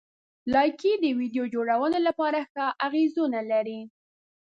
لایکي 0.53 0.91
د 0.99 1.05
ویډیو 1.19 1.43
جوړونې 1.53 1.99
لپاره 2.07 2.39
ښه 2.51 2.65
اغېزونه 2.85 3.39
لري. 3.51 3.81